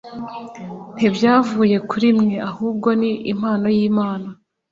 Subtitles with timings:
[0.95, 4.27] ntibyavuye kuri mwe, ahubwo ni impano y'Imana